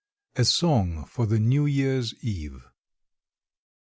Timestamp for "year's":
1.67-2.15